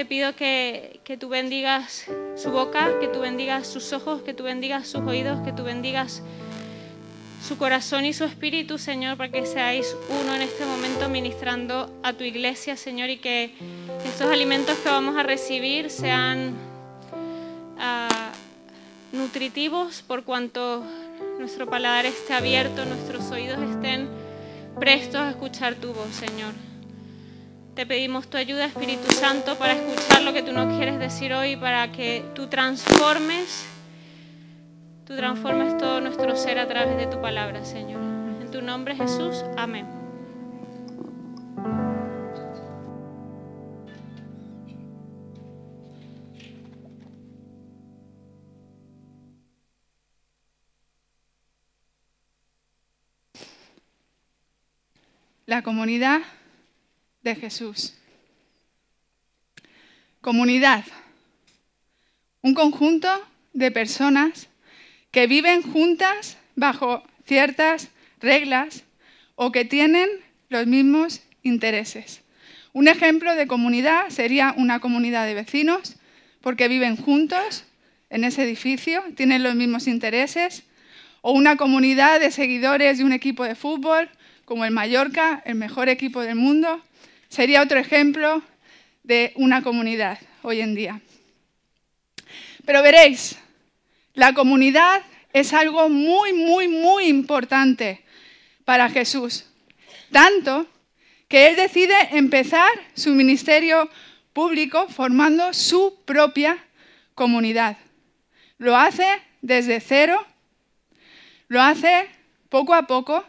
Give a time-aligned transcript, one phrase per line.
[0.00, 4.44] te pido que, que tú bendigas su boca, que tú bendigas sus ojos, que tú
[4.44, 6.22] bendigas sus oídos, que tú bendigas
[7.46, 12.14] su corazón y su espíritu, Señor, para que seáis uno en este momento ministrando a
[12.14, 13.52] tu iglesia, Señor, y que
[14.06, 16.54] estos alimentos que vamos a recibir sean
[17.78, 18.32] ah,
[19.12, 20.82] nutritivos por cuanto
[21.38, 24.08] nuestro paladar esté abierto, nuestros oídos estén
[24.78, 26.69] prestos a escuchar tu voz, Señor.
[27.74, 31.56] Te pedimos tu ayuda, Espíritu Santo, para escuchar lo que tú nos quieres decir hoy,
[31.56, 33.64] para que tú transformes,
[35.06, 38.02] tú transformes todo nuestro ser a través de tu palabra, Señor.
[38.42, 39.44] En tu nombre, Jesús.
[39.56, 39.86] Amén.
[55.46, 56.20] La comunidad
[57.22, 57.94] de Jesús.
[60.20, 60.84] Comunidad.
[62.42, 63.08] Un conjunto
[63.52, 64.48] de personas
[65.10, 67.88] que viven juntas bajo ciertas
[68.20, 68.84] reglas
[69.34, 70.08] o que tienen
[70.48, 72.22] los mismos intereses.
[72.72, 75.96] Un ejemplo de comunidad sería una comunidad de vecinos
[76.40, 77.64] porque viven juntos
[78.10, 80.64] en ese edificio, tienen los mismos intereses,
[81.22, 84.08] o una comunidad de seguidores de un equipo de fútbol
[84.44, 86.82] como el Mallorca, el mejor equipo del mundo,
[87.30, 88.42] sería otro ejemplo
[89.04, 91.00] de una comunidad hoy en día.
[92.66, 93.38] Pero veréis,
[94.14, 98.04] la comunidad es algo muy, muy, muy importante
[98.64, 99.46] para Jesús.
[100.12, 100.66] Tanto
[101.28, 103.88] que Él decide empezar su ministerio
[104.32, 106.58] público formando su propia
[107.14, 107.76] comunidad.
[108.58, 109.06] Lo hace
[109.40, 110.26] desde cero,
[111.48, 112.08] lo hace
[112.48, 113.24] poco a poco,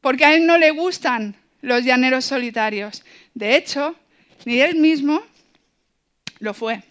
[0.00, 3.04] porque a Él no le gustan los llaneros solitarios.
[3.34, 3.94] De hecho,
[4.44, 5.22] ni Él mismo
[6.38, 6.82] lo fue.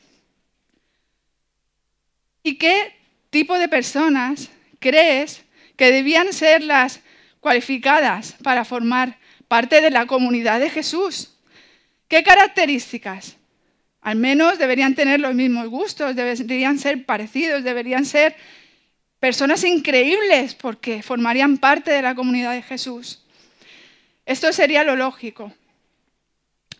[2.44, 2.96] ¿Y qué
[3.30, 5.44] tipo de personas crees
[5.76, 7.02] que debían ser las
[7.40, 11.34] cualificadas para formar parte de la comunidad de Jesús?
[12.08, 13.38] ¿Qué características?
[14.02, 18.36] Al menos deberían tener los mismos gustos, deberían ser parecidos, deberían ser
[19.20, 23.27] personas increíbles porque formarían parte de la comunidad de Jesús.
[24.28, 25.54] Esto sería lo lógico.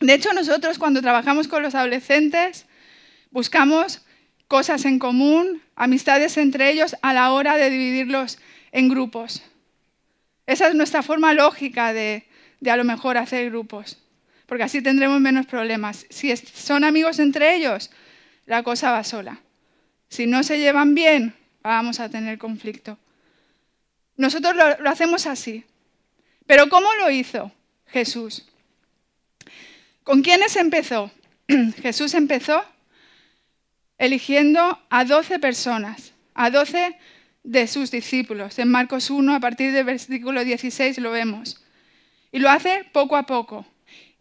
[0.02, 2.66] De hecho, nosotros cuando trabajamos con los adolescentes
[3.32, 4.06] buscamos
[4.50, 8.38] cosas en común, amistades entre ellos a la hora de dividirlos
[8.74, 9.44] en grupos.
[10.46, 12.28] Esa es nuestra forma lógica de,
[12.70, 13.98] a lo mejor hacer grupos,
[14.46, 16.06] porque así tendremos menos problemas.
[16.10, 17.92] Si son amigos entre ellos,
[18.46, 19.40] la cosa va sola.
[20.10, 21.34] Si no se llevan bien,
[21.64, 22.98] vamos a tener conflicto.
[24.18, 25.64] Nosotros lo hacemos así.
[26.48, 27.52] Pero ¿cómo lo hizo
[27.88, 28.46] Jesús?
[30.04, 31.12] ¿Con quiénes empezó?
[31.82, 32.64] Jesús empezó
[33.98, 36.98] eligiendo a doce personas, a doce
[37.44, 38.58] de sus discípulos.
[38.60, 41.62] En Marcos 1, a partir del versículo 16, lo vemos.
[42.32, 43.66] Y lo hace poco a poco.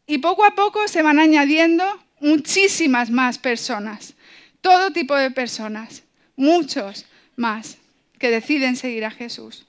[0.07, 1.85] Y poco a poco se van añadiendo
[2.21, 4.15] muchísimas más personas,
[4.61, 6.05] todo tipo de personas,
[6.37, 7.05] muchos
[7.37, 7.79] más
[8.19, 9.66] que deciden seguir a Jesús.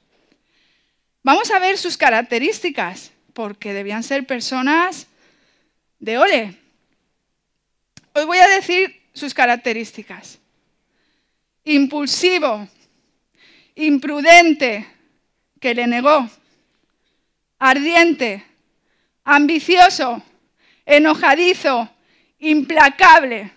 [1.27, 5.07] Vamos a ver sus características, porque debían ser personas
[5.99, 6.57] de ole.
[8.13, 10.39] Os voy a decir sus características.
[11.65, 12.65] Impulsivo,
[13.75, 14.87] imprudente,
[15.59, 16.29] que le negó,
[17.59, 18.45] ardiente,
[19.25, 20.23] ambicioso,
[20.85, 21.89] enojadizo,
[22.39, 23.51] implacable,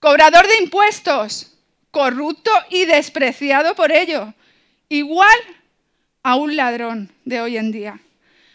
[0.00, 1.56] cobrador de impuestos,
[1.92, 4.34] corrupto y despreciado por ello,
[4.88, 5.38] igual
[6.22, 8.00] a un ladrón de hoy en día.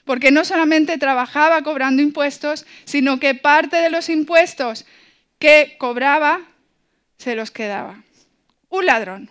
[0.05, 4.85] Porque no solamente trabajaba cobrando impuestos, sino que parte de los impuestos
[5.39, 6.41] que cobraba
[7.17, 8.03] se los quedaba.
[8.69, 9.29] Un ladrón.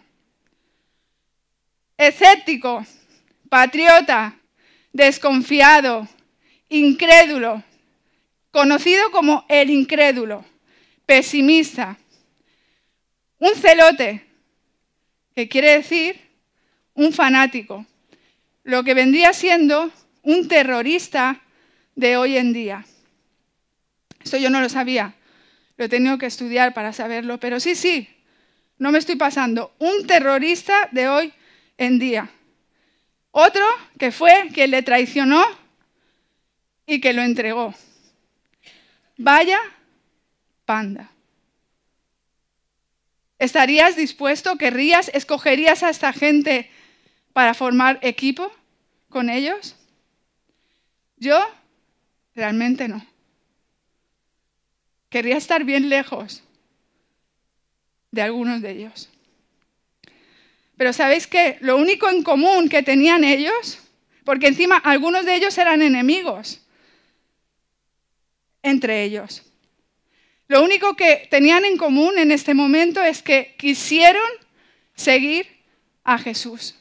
[1.97, 2.85] Escéptico,
[3.49, 4.37] patriota,
[4.93, 6.07] desconfiado,
[6.69, 7.63] incrédulo,
[8.51, 10.45] conocido como el incrédulo,
[11.07, 11.97] pesimista,
[13.39, 14.25] un celote,
[15.35, 16.21] que quiere decir
[16.95, 17.85] un fanático,
[18.67, 19.93] lo que vendría siendo
[20.23, 21.41] un terrorista
[21.95, 22.85] de hoy en día.
[24.23, 25.15] Esto yo no lo sabía,
[25.77, 28.09] lo he tenido que estudiar para saberlo, pero sí, sí,
[28.79, 29.73] no me estoy pasando.
[29.79, 31.33] Un terrorista de hoy
[31.79, 32.29] en día.
[33.31, 33.65] Otro
[34.01, 35.45] que fue quien le traicionó
[36.87, 37.73] y que lo entregó.
[39.17, 39.61] Vaya
[40.65, 41.13] panda.
[43.39, 46.69] ¿Estarías dispuesto, querrías, escogerías a esta gente
[47.37, 48.51] para formar equipo
[49.11, 49.77] con ellos?
[51.19, 51.39] Yo
[52.35, 53.07] realmente no.
[55.11, 56.43] querría estar bien lejos
[58.11, 59.11] de algunos de ellos.
[60.79, 61.59] Pero ¿sabéis qué?
[61.61, 63.81] Lo único en común que tenían ellos,
[64.25, 66.63] porque encima algunos de ellos eran enemigos
[68.63, 69.43] entre ellos.
[70.49, 74.31] Lo único que tenían en común en este momento es que quisieron
[74.95, 75.47] seguir
[76.03, 76.77] a Jesús.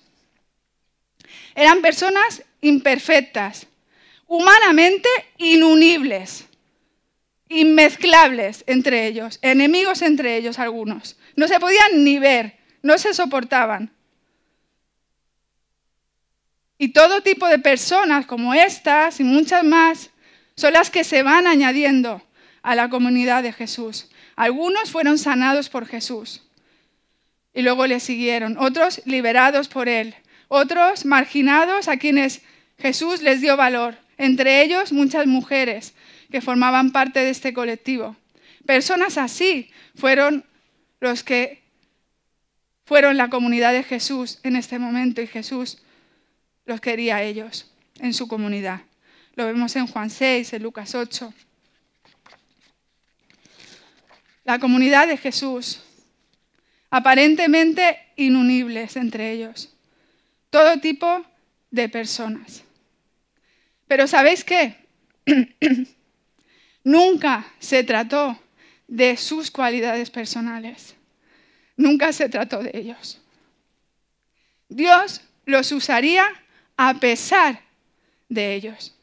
[1.55, 3.67] Eran personas imperfectas,
[4.27, 6.45] humanamente inunibles,
[7.47, 11.17] inmezclables entre ellos, enemigos entre ellos algunos.
[11.35, 13.91] No se podían ni ver, no se soportaban.
[16.77, 20.09] Y todo tipo de personas como estas y muchas más
[20.55, 22.21] son las que se van añadiendo
[22.61, 24.09] a la comunidad de Jesús.
[24.35, 26.41] Algunos fueron sanados por Jesús
[27.53, 30.15] y luego le siguieron, otros liberados por él,
[30.47, 32.41] otros marginados a quienes
[32.77, 35.93] Jesús les dio valor, entre ellos muchas mujeres
[36.31, 38.15] que formaban parte de este colectivo.
[38.65, 40.45] Personas así fueron
[40.99, 41.63] los que
[42.85, 45.81] fueron la comunidad de Jesús en este momento y Jesús
[46.65, 48.81] los quería a ellos en su comunidad.
[49.35, 51.33] Lo vemos en Juan 6, en Lucas 8.
[54.43, 55.81] La comunidad de Jesús,
[56.89, 59.74] aparentemente inunibles entre ellos,
[60.55, 61.21] todo tipo
[61.69, 62.63] de personas.
[63.89, 64.77] Pero ¿sabéis qué?
[66.85, 68.39] Nunca se trató
[68.87, 70.95] de sus cualidades personales.
[71.75, 73.19] Nunca se trató de ellos.
[74.69, 76.25] Dios los usaría
[76.77, 77.59] a pesar
[78.29, 78.95] de ellos.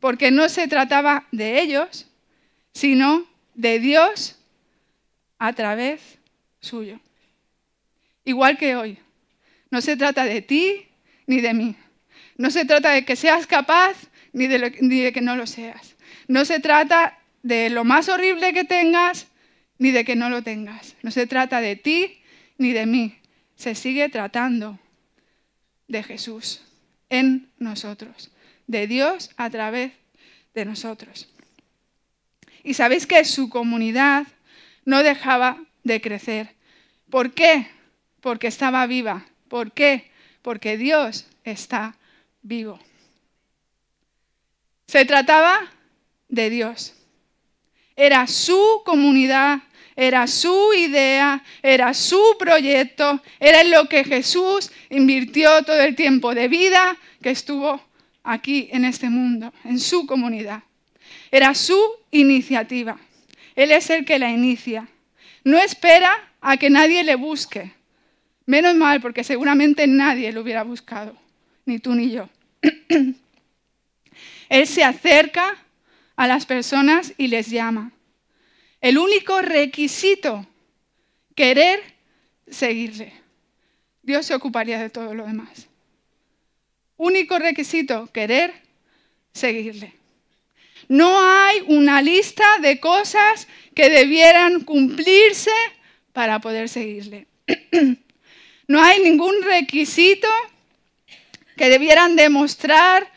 [0.00, 2.08] Porque no se trataba de ellos,
[2.72, 4.40] sino de Dios
[5.38, 6.18] a través
[6.58, 6.98] suyo.
[8.24, 9.03] Igual que hoy.
[9.74, 10.86] No se trata de ti
[11.26, 11.74] ni de mí.
[12.36, 13.96] No se trata de que seas capaz
[14.32, 15.96] ni de, que no lo seas.
[16.28, 19.26] No se trata de lo más horrible que tengas
[19.78, 20.94] ni de que no lo tengas.
[21.02, 22.22] No se trata de ti
[22.56, 23.18] ni de mí.
[23.56, 24.78] Se sigue tratando
[25.88, 26.62] de Jesús
[27.10, 28.30] en nosotros,
[28.68, 29.90] de Dios a través
[30.54, 31.34] de nosotros.
[32.62, 34.28] Y sabéis que su comunidad
[34.84, 36.54] no dejaba de crecer.
[37.10, 37.66] ¿Por qué?
[38.20, 39.26] Porque estaba viva.
[39.54, 40.10] ¿Por qué?
[40.42, 41.96] Porque Dios está
[42.42, 42.80] vivo.
[44.88, 45.70] Se trataba
[46.28, 46.92] de Dios.
[47.94, 49.60] Era su comunidad,
[49.94, 56.34] era su idea, era su proyecto, era en lo que Jesús invirtió todo el tiempo
[56.34, 57.80] de vida que estuvo
[58.24, 60.64] aquí en este mundo, en su comunidad.
[61.30, 61.80] Era su
[62.10, 62.98] iniciativa.
[63.54, 64.88] Él es el que la inicia.
[65.44, 67.83] No espera a que nadie le busque.
[68.46, 71.16] Menos mal, porque seguramente nadie lo hubiera buscado,
[71.64, 72.28] ni tú ni yo.
[74.48, 75.56] Él se acerca
[76.16, 77.92] a las personas y les llama.
[78.80, 80.46] El único requisito,
[81.34, 81.80] querer
[82.46, 83.14] seguirle.
[84.02, 85.68] Dios se ocuparía de todo lo demás.
[86.98, 88.52] Único requisito, querer
[89.32, 89.94] seguirle.
[90.88, 95.50] No hay una lista de cosas que debieran cumplirse
[96.12, 97.26] para poder seguirle.
[98.66, 100.28] No hay ningún requisito
[101.56, 103.10] que debieran demostrar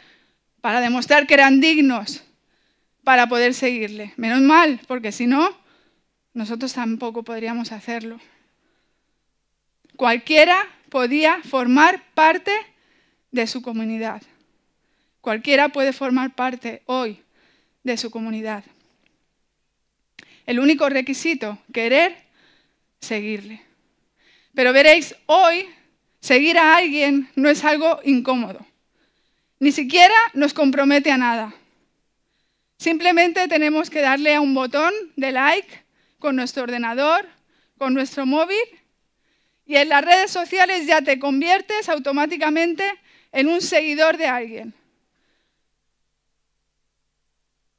[0.61, 2.23] para demostrar que eran dignos
[3.03, 4.13] para poder seguirle.
[4.17, 5.55] Menos mal, porque si no,
[6.33, 8.19] nosotros tampoco podríamos hacerlo.
[9.95, 12.51] Cualquiera podía formar parte
[13.31, 14.22] de su comunidad.
[15.22, 17.22] Cualquiera puede formar parte hoy
[17.83, 18.63] de su comunidad.
[20.45, 22.15] El único requisito, querer
[23.01, 23.66] seguirle.
[24.57, 25.69] Pero veréis, hoy
[26.19, 28.65] seguir a alguien no es algo incómodo.
[29.59, 31.53] Ni siquiera nos compromete a nada.
[32.79, 35.83] Simplemente tenemos que darle a un botón de like
[36.17, 37.29] con nuestro ordenador,
[37.77, 38.57] con nuestro móvil,
[39.63, 42.83] y en las redes sociales ya te conviertes automáticamente
[43.31, 44.73] en un seguidor de alguien.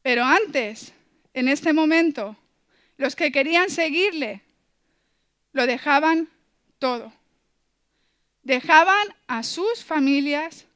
[0.03, 0.93] Pero antes,
[1.35, 2.37] en este momento,
[2.99, 4.43] los que querían seguirle
[5.51, 6.29] lo dejaban
[6.79, 7.13] todo.
[8.43, 10.67] Dejaban a sus familias,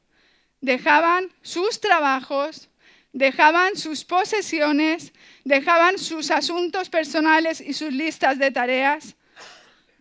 [0.61, 2.69] dejaban sus trabajos,
[3.13, 5.13] dejaban sus posesiones,
[5.45, 9.15] dejaban sus asuntos personales y sus listas de tareas,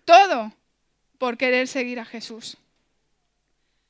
[0.05, 0.53] todo
[1.17, 2.57] por querer seguir a Jesús.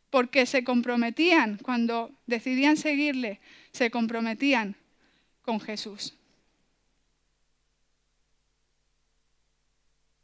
[0.09, 3.39] Porque se comprometían, cuando decidían seguirle,
[3.71, 4.75] se comprometían
[5.41, 6.13] con Jesús.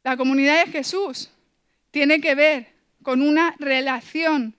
[0.03, 1.29] La comunidad de Jesús
[1.91, 2.67] tiene que ver
[3.01, 4.55] con una relación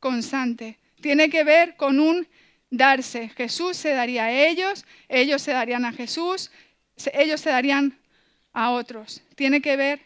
[0.00, 2.26] constante tiene que ver con un
[2.70, 3.28] darse.
[3.30, 6.50] Jesús se daría a ellos, ellos se darían a Jesús,
[7.12, 7.98] ellos se darían
[8.54, 9.22] a otros.
[9.34, 10.00] Tiene que ver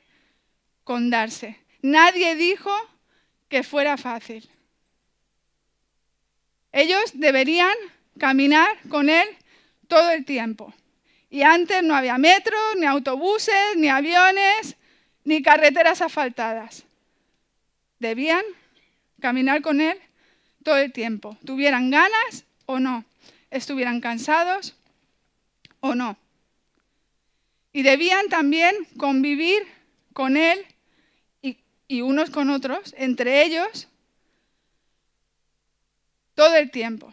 [0.83, 1.61] con darse.
[1.83, 2.73] Nadie dijo
[3.49, 4.49] que fuera fácil.
[6.73, 7.75] Ellos deberían
[8.19, 9.29] caminar con Él
[9.87, 10.75] todo el tiempo.
[11.31, 14.76] Y antes no había metros, ni autobuses, ni aviones,
[15.27, 16.85] ni carreteras asfaltadas.
[17.99, 18.45] Debían
[19.21, 19.99] caminar con Él
[20.63, 23.05] todo el tiempo, tuvieran ganas o no,
[23.51, 24.77] estuvieran cansados
[25.81, 26.17] o no.
[27.73, 29.63] Y debían también convivir
[30.13, 30.65] con Él
[31.43, 33.89] y, y unos con otros, entre ellos,
[36.35, 37.13] todo el tiempo.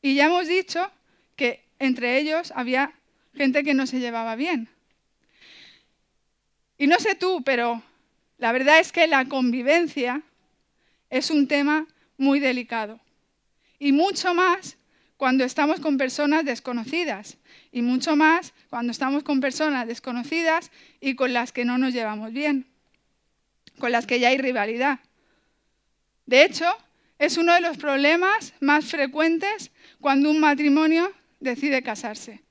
[0.00, 0.90] Y ya hemos dicho
[1.36, 2.94] que entre ellos había
[3.34, 4.73] gente que no se llevaba bien.
[6.78, 7.82] Y no sé tú, pero
[8.38, 10.22] la verdad es que la convivencia
[11.10, 13.00] es un tema muy delicado.
[13.78, 14.76] Y mucho más
[15.16, 17.38] cuando estamos con personas desconocidas.
[17.72, 22.32] Y mucho más cuando estamos con personas desconocidas y con las que no nos llevamos
[22.32, 22.66] bien.
[23.78, 25.00] Con las que ya hay rivalidad.
[26.26, 26.66] De hecho,
[27.18, 32.43] es uno de los problemas más frecuentes cuando un matrimonio decide casarse.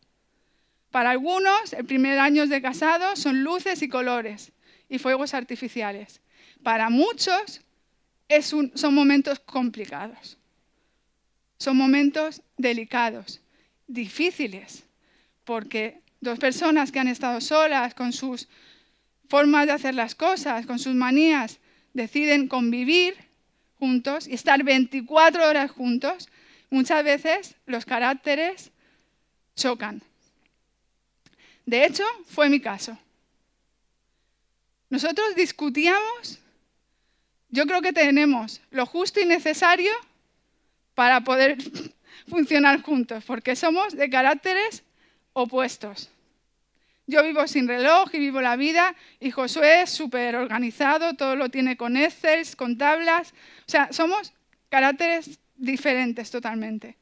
[0.94, 4.52] Para algunos, el primer año de casado son luces y colores
[4.88, 6.22] y fuegos artificiales.
[6.62, 7.62] Para muchos,
[8.76, 10.38] son momentos complicados.
[11.58, 13.42] Son momentos delicados,
[13.88, 14.84] difíciles,
[15.46, 18.48] porque dos personas que han estado solas con sus
[19.30, 21.58] formas de hacer las cosas, con sus manías,
[21.96, 23.16] deciden convivir
[23.80, 26.30] juntos y estar 24 horas juntos,
[26.70, 28.72] muchas veces los caracteres
[29.56, 30.04] chocan.
[31.66, 32.98] De hecho, fue mi caso.
[34.90, 36.40] Nosotros discutíamos,
[37.50, 39.92] yo creo que tenemos lo justo y necesario
[40.94, 41.58] para poder
[42.28, 44.84] funcionar juntos, porque somos de caracteres
[45.34, 46.10] opuestos.
[47.06, 51.50] Yo vivo sin reloj y vivo la vida, y Josué es súper organizado, todo lo
[51.50, 53.34] tiene con Excel, con tablas.
[53.68, 54.32] O sea, somos
[54.70, 56.98] caracteres diferentes totalmente.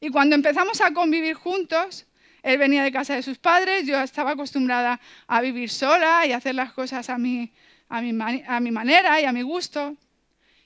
[0.00, 2.06] Y cuando empezamos a convivir juntos,
[2.42, 6.54] él venía de casa de sus padres, yo estaba acostumbrada a vivir sola y hacer
[6.54, 7.52] las cosas a mi,
[7.88, 9.96] a mi, a mi manera y a mi gusto.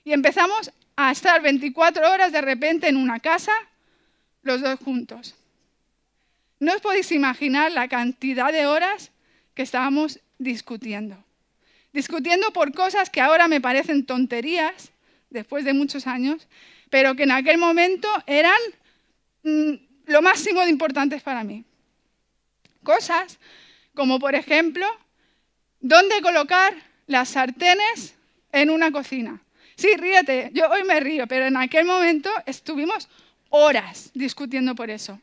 [0.05, 3.53] Y empezamos a estar 24 horas de repente en una casa,
[4.43, 5.35] los dos juntos.
[6.61, 9.11] No os podéis imaginar la cantidad de horas
[9.55, 11.17] que estábamos discutiendo.
[11.93, 14.91] Discutiendo por cosas que ahora me parecen tonterías,
[15.35, 16.47] después de muchos años,
[16.91, 18.59] pero que en aquel momento eran
[19.43, 19.75] mm,
[20.07, 21.65] lo máximo de importantes para mí.
[22.83, 23.39] Cosas
[23.95, 24.87] como, por ejemplo,
[25.81, 26.75] dónde colocar
[27.07, 28.15] las sartenes
[28.53, 29.41] en una cocina.
[29.77, 33.09] Sí, ríete, yo hoy me río, pero en aquel momento estuvimos
[33.51, 35.21] horas discutiendo por eso.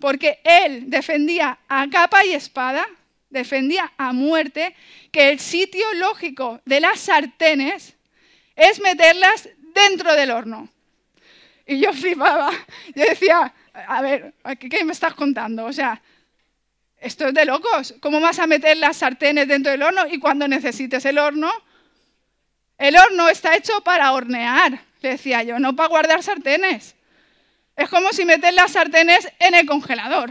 [0.00, 2.86] Porque él defendía a capa y espada,
[3.30, 4.74] defendía a muerte
[5.10, 7.94] que el sitio lógico de las sartenes
[8.56, 10.68] es meterlas dentro del horno.
[11.66, 12.50] Y yo flipaba.
[12.94, 15.64] Yo decía, a ver, ¿qué me estás contando?
[15.64, 16.00] O sea,
[17.02, 17.94] esto es de locos.
[18.00, 21.50] ¿Cómo vas a meter las sartenes dentro del horno y cuando necesites el horno?
[22.78, 26.96] El horno está hecho para hornear, le decía yo, no para guardar sartenes.
[27.76, 30.30] Es como si metes las sartenes en el congelador.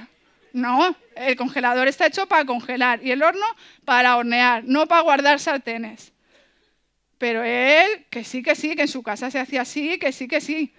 [0.54, 3.46] No, el congelador está hecho para congelar y el horno
[3.86, 6.14] para hornear, no para guardar sartenes.
[7.18, 10.28] Pero él, que sí, que sí, que en su casa se hacía así, que sí,
[10.28, 10.74] que sí.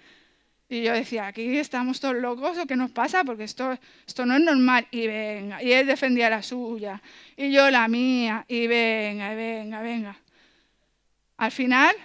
[0.73, 3.77] Y yo decía, aquí estamos todos locos o qué nos pasa, porque esto,
[4.07, 4.87] esto no es normal.
[4.89, 6.99] Y venga, y él defendía la suya,
[7.37, 10.17] y yo la mía, y venga, venga, venga.
[11.37, 11.95] Al final,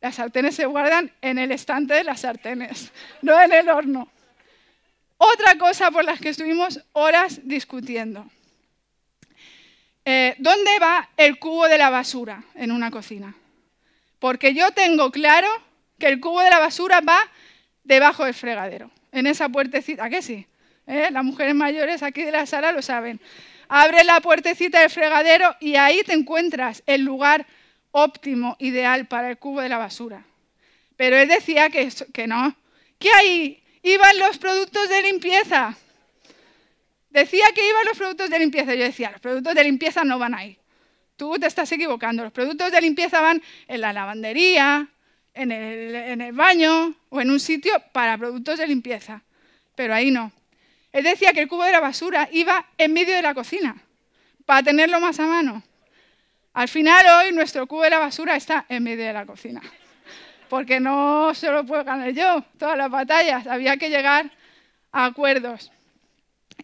[0.00, 2.92] las sartenes se guardan en el estante de las sartenes,
[3.22, 4.08] no en el horno.
[5.16, 8.24] Otra cosa por la que estuvimos horas discutiendo.
[10.04, 13.34] Eh, ¿Dónde va el cubo de la basura en una cocina?
[14.20, 15.48] Porque yo tengo claro
[15.98, 17.20] que el cubo de la basura va
[17.90, 20.46] debajo del fregadero, en esa puertecita, ¿a qué sí?
[20.86, 21.08] ¿Eh?
[21.10, 23.20] Las mujeres mayores aquí de la sala lo saben.
[23.68, 27.46] Abre la puertecita del fregadero y ahí te encuentras el lugar
[27.90, 30.24] óptimo, ideal para el cubo de la basura.
[30.96, 32.54] Pero él decía que, que no.
[32.98, 33.62] ¿Qué ahí?
[33.82, 35.76] Iban los productos de limpieza.
[37.10, 38.74] Decía que iban los productos de limpieza.
[38.74, 40.56] Yo decía, los productos de limpieza no van ahí.
[41.16, 42.22] Tú te estás equivocando.
[42.22, 44.88] Los productos de limpieza van en la lavandería,
[45.34, 49.22] en el, baño o en un sitio para productos de limpieza.
[49.74, 50.32] Pero ahí no.
[50.92, 53.76] Él decía que el cubo de la basura iba en medio de la cocina,
[54.44, 55.62] para tenerlo más a mano.
[56.52, 59.62] Al final hoy nuestro cubo de la basura está en medio de la cocina,
[60.48, 64.30] porque no se lo puedo ganar yo, todas las batallas, había que llegar
[64.90, 65.70] a acuerdos.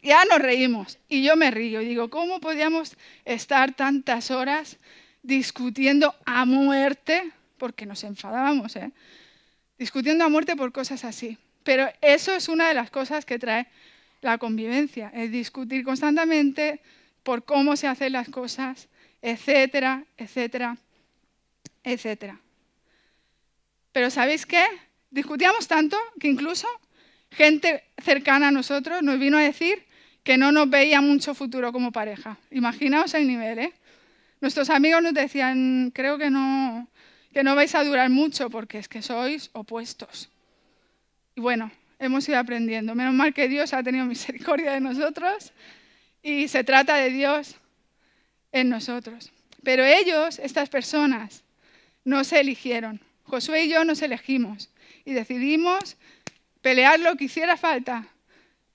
[0.02, 4.76] Ya nos reímos y yo me río y digo, ¿cómo podíamos estar tantas horas
[5.22, 7.32] discutiendo a muerte?
[7.58, 8.92] Porque nos enfadábamos, ¿eh?
[9.78, 11.38] Discutiendo a muerte por cosas así.
[11.62, 13.66] Pero eso es una de las cosas que trae
[14.22, 16.80] la convivencia, es discutir constantemente
[17.22, 18.88] por cómo se hacen las cosas,
[19.20, 20.76] etcétera, etcétera,
[21.82, 22.40] etcétera.
[23.92, 24.64] Pero ¿sabéis qué?
[25.10, 26.68] Discutíamos tanto que incluso
[27.30, 29.86] gente cercana a nosotros nos vino a decir
[30.22, 32.36] que no nos veía mucho futuro como pareja.
[32.50, 33.72] Imaginaos el nivel, ¿eh?
[34.40, 36.88] Nuestros amigos nos decían, creo que no,
[37.36, 40.30] que no vais a durar mucho porque es que sois opuestos.
[41.34, 42.94] Y bueno, hemos ido aprendiendo.
[42.94, 45.52] Menos mal que Dios ha tenido misericordia de nosotros
[46.22, 47.56] y se trata de Dios
[48.52, 49.30] en nosotros.
[49.62, 51.44] Pero ellos, estas personas,
[52.06, 53.02] no se eligieron.
[53.24, 54.70] Josué y yo nos elegimos
[55.04, 55.98] y decidimos
[56.62, 58.08] pelear lo que hiciera falta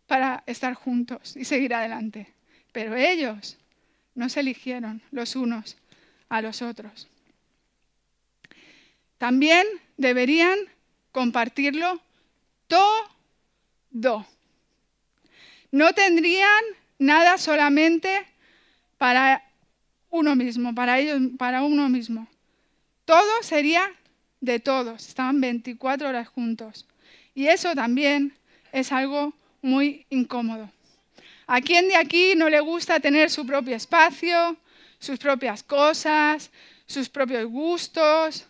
[0.05, 2.31] para estar juntos y seguir adelante.
[2.71, 3.57] Pero ellos
[4.13, 5.77] no se eligieron los unos
[6.29, 7.10] a los otros.
[9.21, 10.57] También deberían
[11.11, 12.01] compartirlo
[12.67, 14.25] todo.
[15.71, 16.63] No tendrían
[16.97, 18.25] nada solamente
[18.97, 19.47] para
[20.09, 22.27] uno mismo, para ellos, para uno mismo.
[23.05, 23.93] Todo sería
[24.39, 25.07] de todos.
[25.07, 26.87] Estaban 24 horas juntos.
[27.35, 28.33] Y eso también
[28.71, 30.67] es algo muy incómodo.
[31.45, 34.57] ¿A quién de aquí no le gusta tener su propio espacio,
[34.97, 36.49] sus propias cosas,
[36.87, 38.47] sus propios gustos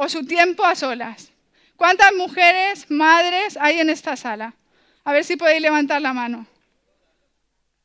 [0.00, 1.32] o su tiempo a solas?
[1.74, 4.54] ¿Cuántas mujeres, madres hay en esta sala?
[5.02, 6.46] A ver si podéis levantar la mano.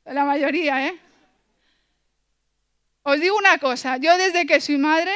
[0.06, 1.00] La mayoría, ¿eh?
[3.02, 5.12] Os digo una cosa, yo desde que soy madre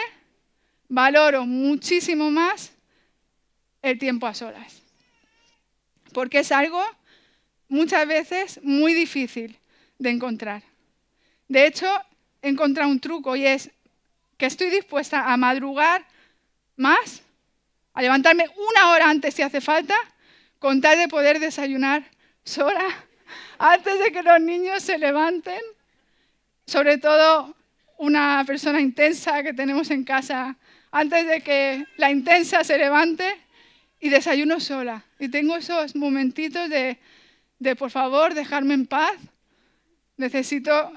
[0.90, 2.72] valoro muchísimo más
[3.84, 4.82] el tiempo a solas.
[6.14, 6.84] Porque es algo
[7.68, 9.60] muchas veces muy difícil
[10.00, 10.64] de encontrar.
[11.48, 11.88] De hecho,
[12.42, 13.70] he un truco y es
[14.40, 16.04] que estoy dispuesta a madrugar
[16.78, 17.22] más,
[17.94, 19.96] a levantarme una hora antes si hace falta,
[20.60, 22.04] con tal de poder desayunar
[22.44, 23.06] sola
[23.60, 25.60] antes de que los niños se levanten.
[26.66, 27.56] Sobre todo
[27.98, 30.56] una persona intensa que tenemos en casa,
[30.92, 33.26] antes de que la intensa se levante
[34.00, 35.04] y desayuno sola.
[35.20, 37.00] Y tengo esos momentitos de
[37.60, 39.16] de por favor dejarme en paz,
[40.18, 40.92] necesito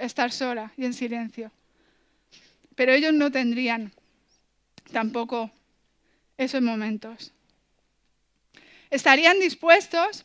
[0.00, 1.50] estar sola y en silencio.
[2.74, 3.92] Pero ellos no tendrían
[4.92, 5.50] tampoco
[6.36, 7.32] esos momentos.
[8.90, 10.24] Estarían dispuestos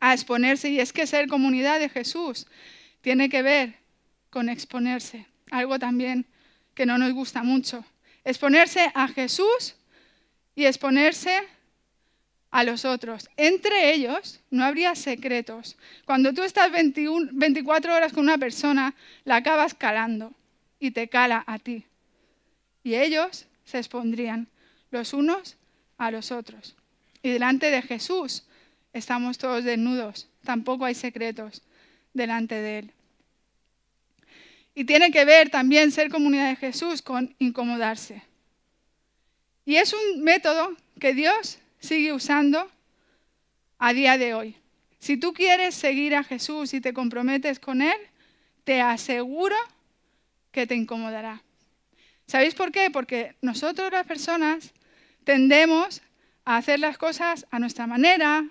[0.00, 2.46] a exponerse y es que ser comunidad de Jesús
[3.00, 3.76] tiene que ver
[4.30, 6.26] con exponerse, algo también
[6.74, 7.84] que no nos gusta mucho.
[8.24, 9.76] Exponerse a Jesús
[10.54, 11.42] y exponerse
[12.50, 13.28] a los otros.
[13.36, 15.76] Entre ellos no habría secretos.
[16.04, 20.32] Cuando tú estás 21, 24 horas con una persona, la acabas calando
[20.78, 21.84] y te cala a ti.
[22.84, 24.46] Y ellos se expondrían
[24.90, 25.56] los unos
[25.98, 26.76] a los otros.
[27.22, 28.44] Y delante de Jesús
[28.92, 30.28] estamos todos desnudos.
[30.44, 31.62] Tampoco hay secretos
[32.12, 32.90] delante de Él.
[34.74, 38.22] Y tiene que ver también ser comunidad de Jesús con incomodarse.
[39.64, 42.70] Y es un método que Dios sigue usando
[43.78, 44.56] a día de hoy.
[44.98, 47.96] Si tú quieres seguir a Jesús y te comprometes con Él,
[48.64, 49.56] te aseguro
[50.50, 51.42] que te incomodará.
[52.26, 52.90] ¿Sabéis por qué?
[52.90, 54.72] Porque nosotros las personas
[55.24, 56.02] tendemos
[56.44, 58.46] a hacer las cosas a nuestra manera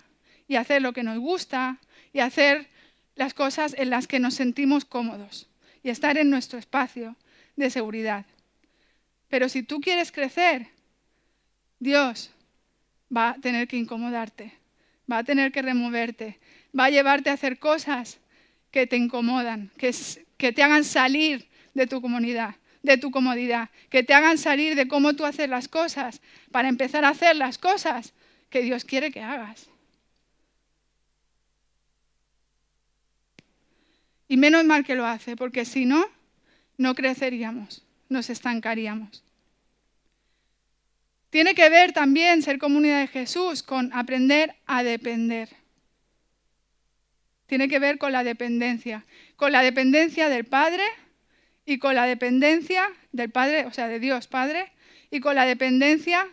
[0.48, 1.80] y hacer lo que nos gusta
[2.12, 2.68] y hacer
[3.16, 5.48] las cosas en las que nos sentimos cómodos
[5.84, 7.16] y estar en nuestro espacio
[7.56, 8.26] de seguridad.
[9.30, 10.68] Pero si tú quieres crecer,
[11.80, 12.32] Dios
[13.16, 14.54] va a tener que incomodarte,
[15.12, 16.40] va a tener que removerte,
[16.78, 18.20] va a llevarte a hacer cosas
[18.72, 19.94] que te incomodan, que,
[20.38, 24.88] que te hagan salir de tu comunidad, de tu comodidad, que te hagan salir de
[24.88, 28.14] cómo tú haces las cosas para empezar a hacer las cosas
[28.50, 29.70] que Dios quiere que hagas.
[34.28, 36.06] Y menos mal que lo hace, porque si no,
[36.78, 39.24] no creceríamos, nos estancaríamos.
[41.30, 45.50] Tiene que ver también ser comunidad de Jesús con aprender a depender.
[47.48, 50.84] Tiene que ver con la dependencia, con la dependencia del Padre
[51.66, 54.72] y con la dependencia del Padre, o sea, de Dios Padre,
[55.10, 56.28] y con la dependencia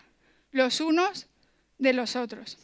[0.53, 1.27] los unos
[1.79, 2.59] de los otros.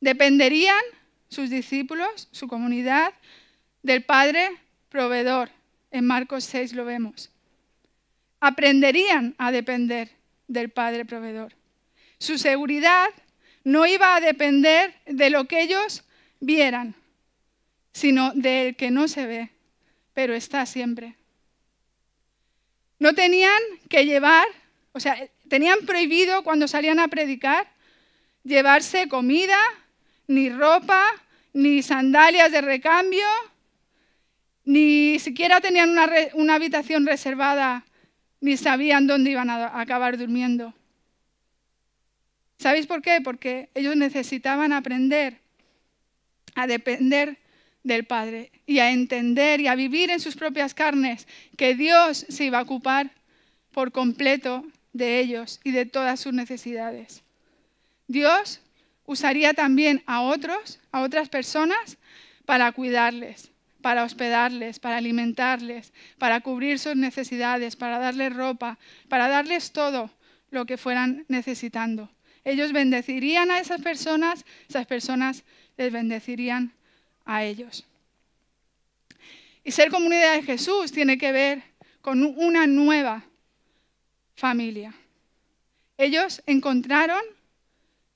[0.00, 0.82] Dependerían
[1.28, 3.12] sus discípulos, su comunidad,
[3.82, 4.50] del Padre
[4.88, 5.50] proveedor.
[5.90, 7.30] En Marcos 6 lo vemos.
[8.40, 10.10] Aprenderían a depender
[10.46, 11.54] del Padre proveedor.
[12.18, 13.08] Su seguridad
[13.64, 16.04] no iba a depender de lo que ellos
[16.40, 16.94] vieran,
[17.92, 19.50] sino del que no se ve,
[20.18, 21.14] pero está siempre.
[22.98, 24.48] No tenían que llevar,
[24.90, 25.16] o sea,
[25.48, 27.68] tenían prohibido cuando salían a predicar
[28.42, 29.56] llevarse comida,
[30.26, 31.04] ni ropa,
[31.52, 33.28] ni sandalias de recambio,
[34.64, 35.90] ni siquiera tenían
[36.34, 37.84] una, habitación reservada,
[38.40, 40.74] ni sabían dónde iban a acabar durmiendo.
[42.58, 43.20] ¿Sabéis por qué?
[43.22, 45.38] Porque ellos necesitaban aprender
[46.56, 47.38] a depender
[47.82, 52.44] del Padre y a entender y a vivir en sus propias carnes que Dios se
[52.44, 53.10] iba a ocupar
[53.72, 57.22] por completo de ellos y de todas sus necesidades.
[58.06, 58.60] Dios
[59.04, 61.98] usaría también a otros, a otras personas,
[62.44, 63.50] para cuidarles,
[63.82, 70.10] para hospedarles, para alimentarles, para cubrir sus necesidades, para darles ropa, para darles todo
[70.50, 72.10] lo que fueran necesitando.
[72.44, 75.44] Ellos bendecirían a esas personas, esas personas
[75.76, 76.72] les bendecirían
[77.28, 77.84] a ellos.
[79.62, 81.62] Y ser comunidad de Jesús tiene que ver
[82.00, 83.22] con una nueva
[84.34, 84.94] familia.
[85.98, 87.20] Ellos encontraron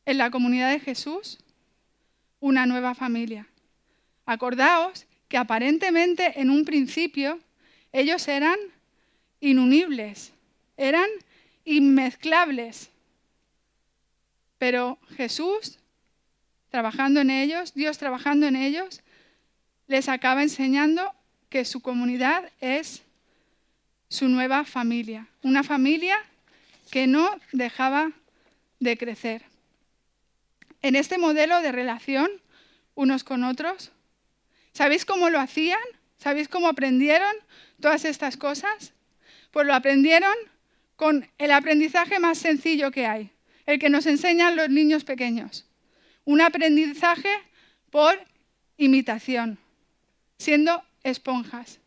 [0.07, 1.39] en la comunidad de Jesús
[2.41, 3.47] una nueva familia.
[4.25, 7.39] Acordaos que aparentemente en un principio
[7.93, 8.57] ellos eran
[9.41, 10.33] inunibles,
[10.79, 11.09] eran
[11.67, 12.91] inmezclables.
[14.57, 15.79] Pero Jesús,
[16.73, 19.03] trabajando en ellos, Dios trabajando en ellos,
[19.89, 21.13] les acaba enseñando
[21.51, 23.03] que su comunidad es
[24.09, 26.17] su nueva familia, una familia
[26.91, 28.13] que no dejaba
[28.81, 29.43] de crecer.
[30.81, 32.31] En este modelo de relación
[32.95, 33.93] unos con otros,
[34.73, 35.79] ¿sabéis cómo lo hacían?
[36.17, 37.33] ¿Sabéis cómo aprendieron
[37.81, 38.95] todas estas cosas?
[39.51, 40.33] Pues lo aprendieron
[40.97, 43.31] con el aprendizaje más sencillo que hay,
[43.67, 45.67] el que nos enseñan los niños pequeños.
[46.25, 47.29] Un aprendizaje
[47.91, 48.19] por
[48.77, 49.59] imitación,
[50.39, 51.79] siendo esponjas.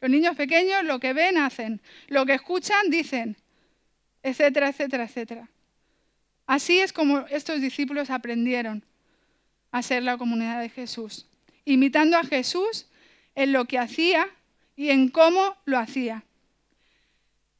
[0.00, 3.36] Los niños pequeños lo que ven hacen, lo que escuchan dicen,
[4.22, 5.48] etcétera, etcétera, etcétera.
[6.46, 8.84] Así es como estos discípulos aprendieron
[9.70, 11.26] a ser la comunidad de Jesús,
[11.64, 12.86] imitando a Jesús
[13.34, 14.28] en lo que hacía
[14.76, 16.22] y en cómo lo hacía,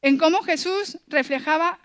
[0.01, 1.79] en cómo Jesús reflejaba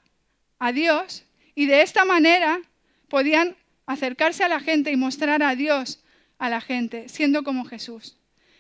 [0.59, 2.61] a Dios y de esta manera
[3.09, 3.57] podían
[3.93, 6.01] acercarse a la gente y mostrar a Dios
[6.39, 8.17] a la gente, siendo como Jesús.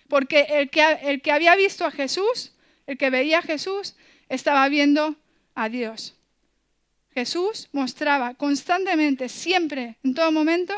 [0.08, 2.52] Porque el que, el que había visto a Jesús,
[2.86, 3.94] el que veía a Jesús,
[4.28, 5.14] estaba viendo
[5.54, 6.16] a Dios.
[7.14, 10.74] Jesús mostraba constantemente, siempre, en todo momento,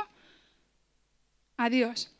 [1.56, 2.10] a Dios.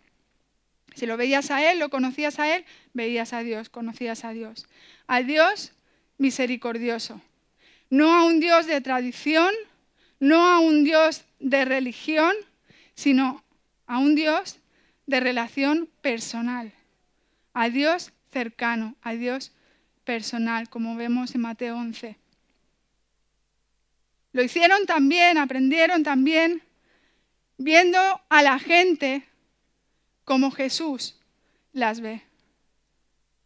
[0.94, 2.64] Si lo veías a Él, lo conocías a Él,
[2.94, 4.66] veías a Dios, conocías a Dios.
[5.06, 5.72] A Dios
[6.16, 7.20] misericordioso.
[7.90, 9.52] No a un Dios de tradición,
[10.22, 12.32] no a un Dios de religión,
[12.94, 13.42] sino
[13.86, 14.60] a un Dios
[15.04, 16.72] de relación personal.
[17.54, 19.50] A Dios cercano, a Dios
[20.04, 22.16] personal, como vemos en Mateo 11.
[24.30, 26.62] Lo hicieron también, aprendieron también,
[27.58, 29.26] viendo a la gente
[30.24, 31.18] como Jesús
[31.72, 32.22] las ve.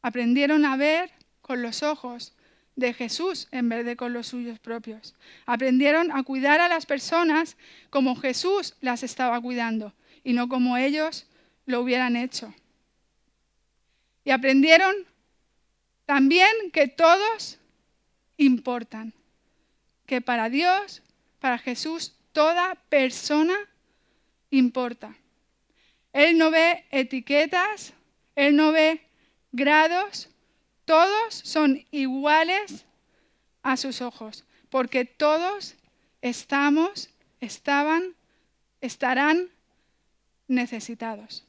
[0.03, 1.11] Aprendieron a ver
[1.41, 2.36] con los ojos
[2.77, 5.15] de Jesús en vez de con los suyos propios.
[5.47, 7.57] Aprendieron a cuidar a las personas
[7.91, 11.27] como Jesús las estaba cuidando y no como ellos
[11.65, 12.55] lo hubieran hecho.
[14.25, 14.95] Y aprendieron
[16.05, 17.59] también que todos
[18.37, 19.15] importan
[20.05, 21.03] que para Dios,
[21.41, 23.57] para Jesús, toda persona
[24.51, 25.17] importa.
[26.13, 27.93] Él no ve etiquetas,
[28.35, 29.01] Él no ve
[29.53, 30.29] grados,
[30.87, 32.87] todos son iguales
[33.63, 35.75] a sus ojos, porque todos
[36.23, 38.15] estamos, estaban,
[38.81, 39.51] estarán
[40.49, 41.45] necesitados.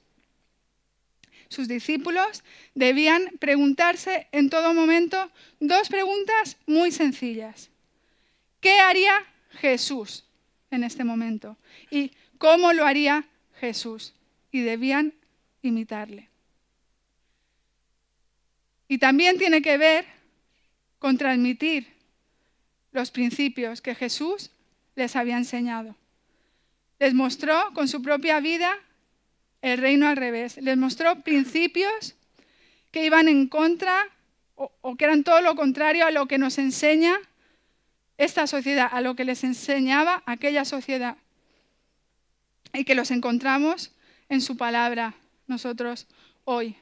[1.49, 2.43] Sus discípulos
[2.75, 7.69] debían preguntarse en todo momento dos preguntas muy sencillas.
[8.59, 10.25] ¿Qué haría Jesús
[10.71, 11.57] en este momento?
[11.89, 13.27] ¿Y cómo lo haría
[13.59, 14.13] Jesús?
[14.51, 15.13] Y debían
[15.61, 16.29] imitarle.
[18.87, 20.05] Y también tiene que ver
[20.99, 21.87] con transmitir
[22.91, 24.51] los principios que Jesús
[24.95, 25.95] les había enseñado.
[26.99, 28.75] Les mostró con su propia vida
[29.61, 30.57] el reino al revés.
[30.57, 32.15] Les mostró principios
[32.91, 34.09] que iban en contra
[34.55, 37.19] o, o que eran todo lo contrario a lo que nos enseña
[38.17, 41.17] esta sociedad, a lo que les enseñaba aquella sociedad.
[42.73, 43.91] Y que los encontramos
[44.29, 45.13] en su palabra
[45.47, 46.07] nosotros
[46.45, 46.75] hoy.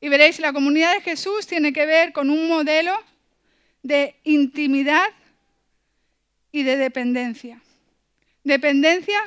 [0.00, 2.92] Y veréis, la comunidad de Jesús tiene que ver con un modelo
[3.82, 5.08] de intimidad
[6.52, 7.62] y de dependencia.
[8.44, 9.18] Dependencia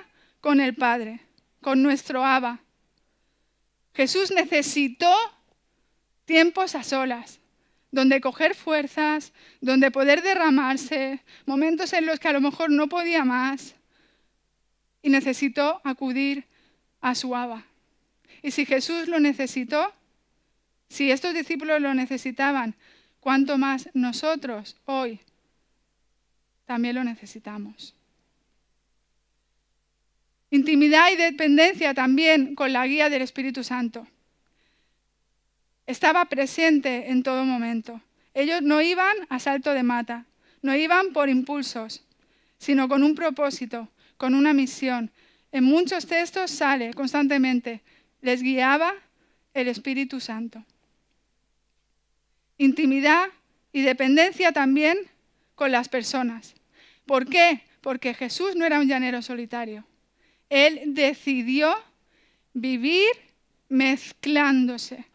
[0.41, 1.21] con el Padre.
[1.61, 2.61] con nuestro Abba.
[3.93, 5.13] Jesús necesitó
[6.23, 7.41] tiempos a solas,
[7.91, 13.25] donde coger fuerzas, donde poder derramarse, momentos en los que a lo mejor no podía
[13.25, 13.75] más
[15.01, 16.45] y necesitó acudir
[17.01, 17.65] a su Abba.
[18.41, 19.93] Y si Jesús lo necesitó,
[20.89, 22.75] si estos discípulos lo necesitaban,
[23.19, 25.19] ¿cuánto más nosotros hoy
[26.65, 27.95] también lo necesitamos?
[30.51, 34.07] Intimidad y dependencia también con la guía del Espíritu Santo.
[35.85, 38.01] Estaba presente en todo momento.
[38.33, 40.25] Ellos no iban a salto de mata,
[40.61, 42.03] no iban por impulsos,
[42.57, 45.11] sino con un propósito, con una misión.
[45.51, 47.81] En muchos textos sale constantemente,
[48.21, 48.93] les guiaba
[49.53, 50.63] el Espíritu Santo.
[52.59, 53.29] Intimidad
[53.73, 54.99] y dependencia también
[55.55, 56.53] con las personas.
[57.07, 57.63] ¿Por qué?
[57.81, 59.83] Porque Jesús no era un llanero solitario.
[60.49, 61.75] Él decidió
[62.53, 63.09] vivir
[63.67, 65.05] mezclándose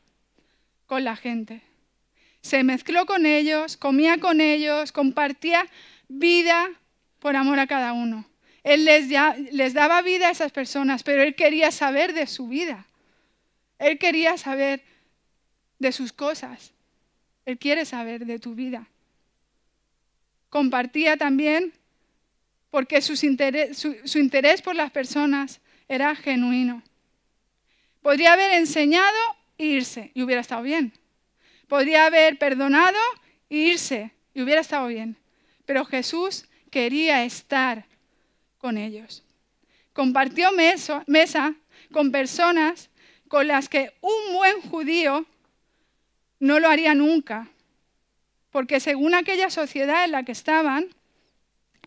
[0.86, 1.62] con la gente.
[2.40, 5.66] Se mezcló con ellos, comía con ellos, compartía
[6.08, 6.68] vida
[7.20, 8.26] por amor a cada uno.
[8.64, 12.86] Él les, daba vida a esas personas, pero él quería saber de su vida.
[13.78, 14.82] Él quería saber
[15.78, 16.73] de sus cosas.
[17.46, 18.86] Él quiere saber de tu vida.
[20.48, 21.72] Compartía también
[22.70, 26.82] porque su, interés por las personas era genuino.
[28.02, 29.18] Podría haber enseñado
[29.58, 30.92] e irse y hubiera estado bien.
[31.68, 32.98] Podría haber perdonado
[33.50, 35.16] e irse y hubiera estado bien.
[35.66, 37.86] Pero Jesús quería estar
[38.58, 39.22] con ellos.
[39.92, 40.50] Compartió
[41.06, 41.54] mesa
[41.92, 42.90] con personas
[43.28, 45.26] con las que un buen judío
[46.44, 47.48] no lo haría nunca.
[48.50, 50.88] Porque según aquella sociedad en la que estaban,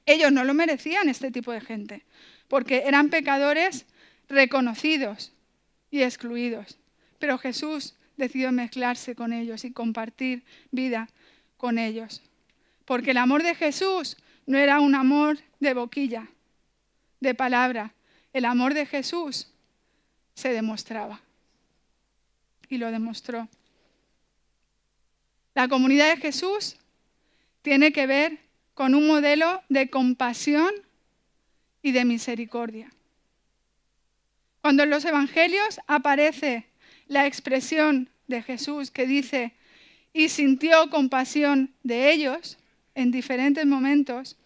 [0.07, 2.05] ellos no lo merecían este tipo de gente,
[2.47, 3.85] porque eran pecadores
[4.27, 5.31] reconocidos
[5.91, 6.79] y excluidos.
[7.19, 11.07] Pero Jesús decidió mezclarse con ellos y compartir vida
[11.57, 12.23] con ellos.
[12.83, 14.17] Porque el amor de Jesús
[14.47, 16.29] no era un amor de boquilla,
[17.19, 17.93] de palabra.
[18.33, 19.53] El amor de Jesús
[20.33, 21.21] se demostraba.
[22.69, 23.47] Y lo demostró.
[25.57, 26.77] La comunidad de Jesús
[27.63, 28.37] tiene que ver
[28.75, 30.69] con un modelo de compasión
[31.81, 32.91] y de misericordia.
[34.61, 36.67] Cuando en los evangelios aparece
[37.07, 39.55] la expresión de Jesús que dice,
[40.13, 42.59] y sintió compasión de ellos
[42.93, 44.37] en diferentes momentos,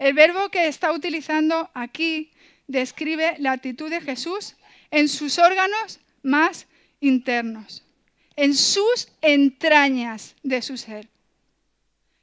[0.00, 2.32] el verbo que está utilizando aquí
[2.66, 4.56] describe la actitud de Jesús
[4.90, 6.66] en sus órganos más
[6.98, 7.84] internos,
[8.40, 11.08] en sus entrañas de su ser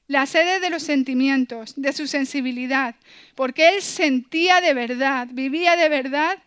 [0.08, 2.96] la sede de los sentimientos, de su sensibilidad,
[3.36, 6.40] porque él sentía de verdad, vivía de verdad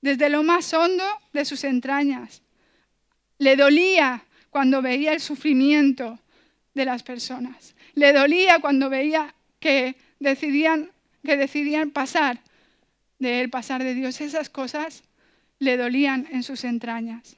[0.00, 2.42] desde lo más hondo de sus entrañas.
[3.38, 6.18] Le dolía cuando veía el sufrimiento
[6.74, 7.74] de las personas.
[7.94, 10.90] Le dolía cuando veía que decidían,
[11.24, 12.40] que decidían pasar
[13.18, 14.20] de él, pasar de Dios.
[14.20, 15.02] Esas cosas
[15.58, 17.36] le dolían en sus entrañas.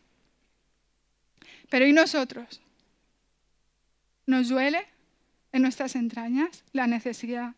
[1.73, 2.61] Pero ¿y nosotros?
[4.27, 4.87] ¿Nos duele?
[5.53, 7.55] en nuestras entrañas la necesidad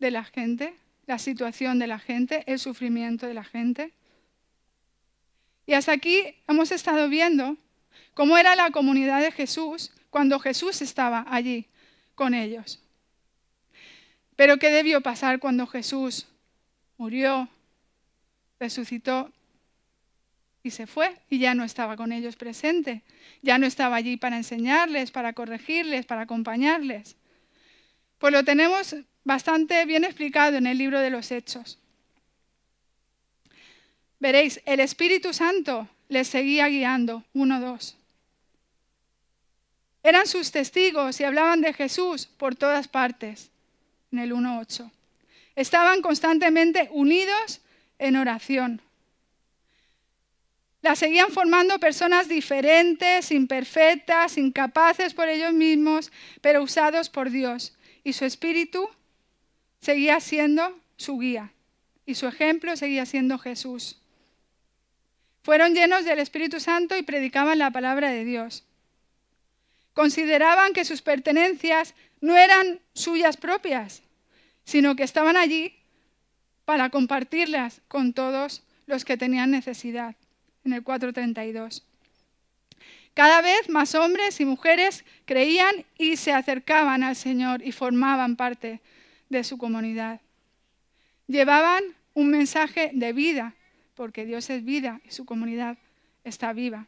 [0.00, 0.74] de la gente,
[1.06, 3.92] la situación de la gente, el sufrimiento de la gente.
[5.66, 7.56] Y hasta aquí hemos estado viendo
[8.14, 11.68] cómo era la comunidad de Jesús cuando Jesús estaba allí
[12.16, 12.82] con ellos.
[14.34, 16.26] Pero ¿qué debió pasar cuando Jesús
[16.98, 17.48] murió,
[18.58, 19.30] resucitó
[20.62, 23.02] y se fue y ya no estaba con ellos presente,
[23.42, 27.16] ya no estaba allí para enseñarles, para corregirles, para acompañarles.
[28.18, 28.94] Pues lo tenemos
[29.24, 31.78] bastante bien explicado en el libro de los Hechos.
[34.20, 37.96] Veréis, el Espíritu Santo les seguía guiando, uno, dos.
[40.04, 43.50] Eran sus testigos y hablaban de Jesús por todas partes,
[44.12, 44.90] en el 1.8.
[45.56, 47.60] Estaban constantemente unidos
[47.98, 48.80] en oración.
[50.82, 57.72] La seguían formando personas diferentes, imperfectas, incapaces por ellos mismos, pero usados por Dios.
[58.02, 58.88] Y su espíritu
[59.80, 61.52] seguía siendo su guía.
[62.04, 64.00] Y su ejemplo seguía siendo Jesús.
[65.44, 68.64] Fueron llenos del Espíritu Santo y predicaban la palabra de Dios.
[69.94, 74.02] Consideraban que sus pertenencias no eran suyas propias,
[74.64, 75.76] sino que estaban allí
[76.64, 80.16] para compartirlas con todos los que tenían necesidad
[80.64, 81.84] en el 432.
[83.14, 88.80] Cada vez más hombres y mujeres creían y se acercaban al Señor y formaban parte
[89.28, 90.20] de su comunidad.
[91.26, 91.82] Llevaban
[92.14, 93.54] un mensaje de vida,
[93.94, 95.76] porque Dios es vida y su comunidad
[96.24, 96.86] está viva.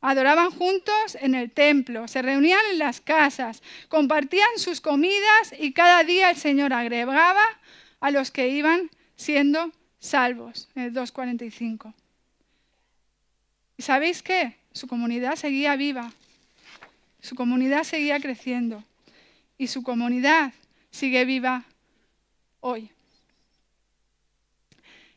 [0.00, 6.02] Adoraban juntos en el templo, se reunían en las casas, compartían sus comidas y cada
[6.02, 7.44] día el Señor agregaba
[8.00, 9.70] a los que iban siendo
[10.00, 10.68] salvos.
[10.74, 11.94] En el 2.45.
[13.82, 14.56] ¿Y sabéis qué?
[14.72, 16.12] Su comunidad seguía viva,
[17.20, 18.84] su comunidad seguía creciendo
[19.58, 20.52] y su comunidad
[20.92, 21.64] sigue viva
[22.60, 22.92] hoy.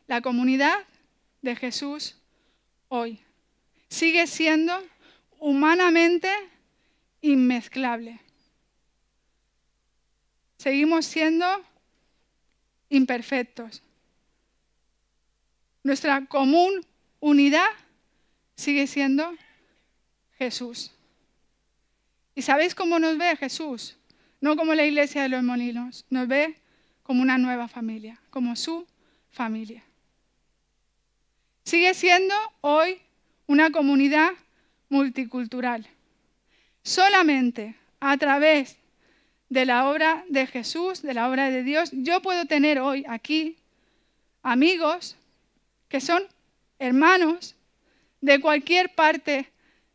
[0.08, 0.74] La comunidad
[1.42, 2.16] de Jesús
[2.88, 3.20] hoy
[3.88, 4.76] sigue siendo
[5.38, 6.28] humanamente
[7.20, 8.18] inmezclable.
[10.56, 11.46] Seguimos siendo
[12.88, 13.84] imperfectos.
[15.84, 16.84] Nuestra común
[17.20, 17.70] unidad
[18.56, 19.32] sigue siendo
[20.38, 20.92] Jesús.
[22.34, 23.96] ¿Y sabéis cómo nos ve Jesús?
[24.40, 26.56] No como la iglesia de los molinos, nos ve
[27.02, 28.86] como una nueva familia, como su
[29.30, 29.82] familia.
[31.64, 33.00] Sigue siendo hoy
[33.46, 34.32] una comunidad
[34.88, 35.86] multicultural.
[36.82, 38.76] Solamente a través
[39.48, 43.56] de la obra de Jesús, de la obra de Dios, yo puedo tener hoy aquí
[44.42, 45.16] amigos
[45.88, 46.22] que son
[46.78, 47.55] hermanos
[48.20, 49.50] de cualquier parte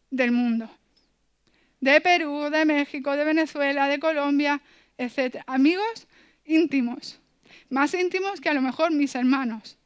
[0.09, 0.69] del mundo.
[1.79, 4.61] De Perú, de México, de Venezuela, de Colombia,
[4.97, 5.43] etc.
[5.47, 6.07] Amigos
[6.45, 7.19] íntimos,
[7.69, 9.77] más íntimos que a lo mejor mis hermanos.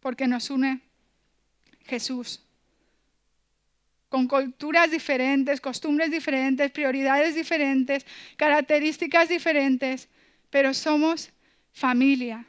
[0.00, 0.80] Porque nos une
[1.84, 2.42] Jesús.
[4.08, 10.08] Con culturas diferentes, costumbres diferentes, prioridades diferentes, características diferentes,
[10.50, 11.30] pero somos
[11.72, 12.46] familia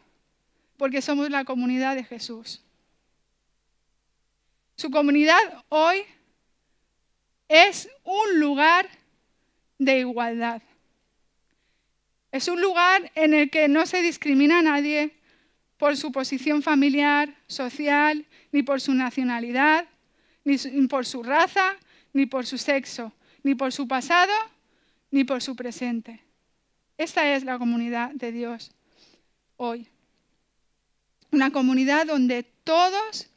[0.78, 2.62] porque somos la comunidad de Jesús.
[4.76, 6.04] Su comunidad hoy
[7.48, 8.88] es un lugar
[9.80, 10.62] de igualdad.
[12.32, 15.16] Es un lugar en el que no se discrimina a nadie
[15.78, 19.88] por su posición familiar, social, ni por su nacionalidad,
[20.44, 21.76] ni por su raza,
[22.13, 23.13] ni por su sexo,
[23.44, 24.34] ni por su pasado,
[25.12, 26.24] ni por su presente.
[26.98, 28.72] Esta es la comunidad de Dios
[29.56, 29.88] hoy.
[31.38, 33.28] Una comunidad donde todos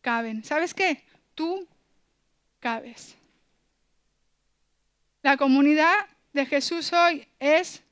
[0.00, 0.42] caben.
[0.42, 1.04] ¿Sabes qué?
[1.36, 1.64] Tú
[2.58, 3.14] cabes.
[5.22, 7.84] La comunidad de Jesús hoy es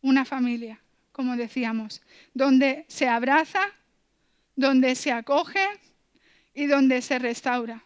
[0.00, 0.80] una familia,
[1.12, 2.02] como decíamos,
[2.34, 3.70] donde se abraza,
[4.56, 5.64] donde se acoge
[6.52, 7.84] y donde se restaura.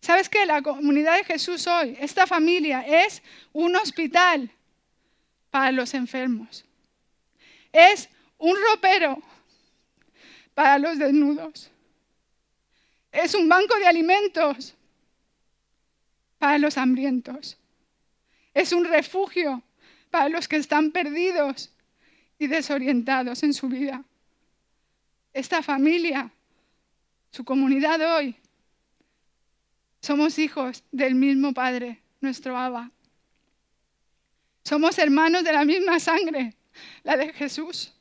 [0.00, 0.46] ¿Sabes qué?
[0.46, 4.50] La comunidad de Jesús hoy, esta familia, es un hospital
[5.50, 6.64] para los enfermos.
[7.70, 8.08] Es
[8.38, 9.22] un ropero
[10.54, 11.70] para los desnudos.
[13.12, 14.74] Es un banco de alimentos
[16.38, 17.58] para los hambrientos.
[18.54, 19.62] Es un refugio
[20.10, 21.70] para los que están perdidos
[22.38, 24.02] y desorientados en su vida.
[25.32, 26.30] Esta familia,
[27.30, 28.36] su comunidad hoy,
[30.00, 32.90] somos hijos del mismo Padre, nuestro Abba.
[34.64, 36.54] Somos hermanos de la misma sangre,
[37.02, 37.92] la de Jesús.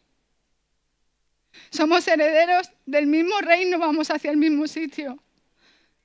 [1.69, 5.17] Somos herederos del mismo reino, vamos hacia el mismo sitio,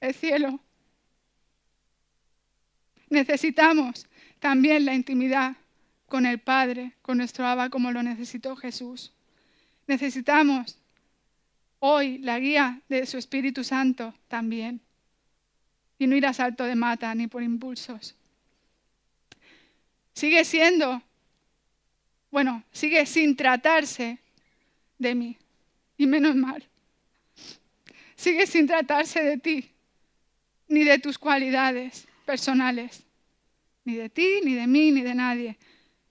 [0.01, 0.61] el cielo.
[3.09, 4.07] Necesitamos
[4.41, 5.57] también la intimidad
[6.07, 9.13] con el Padre, con nuestro Abba, como lo necesitó Jesús.
[9.87, 10.79] Necesitamos
[11.79, 14.81] hoy la guía de su Espíritu Santo también.
[15.99, 18.17] Y no ir a salto de mata ni por impulsos.
[20.13, 21.03] Sigue siendo,
[22.31, 24.19] bueno, sigue sin tratarse
[24.99, 25.39] de mí.
[25.97, 26.67] Y menos mal.
[28.17, 29.71] Sigue sin tratarse de ti,
[30.69, 33.05] ni de tus cualidades personales,
[33.85, 35.59] ni de ti, ni de mí, ni de nadie,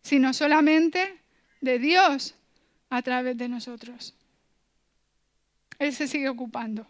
[0.02, 1.20] sino solamente
[1.62, 2.36] de Dios
[2.90, 4.16] a través de nosotros.
[5.80, 6.88] Él se sigue ocupando.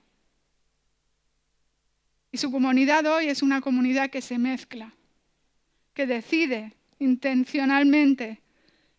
[2.32, 4.93] Y su comunidad hoy es una comunidad que se mezcla,
[5.93, 8.41] que decide intencionalmente